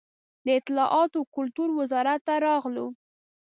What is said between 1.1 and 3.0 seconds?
و کلتور وزارت ته راغلو.